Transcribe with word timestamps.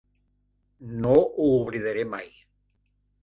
No 1.03 1.11
ho 1.25 1.45
oblidaré 1.59 2.05
mai. 2.17 2.31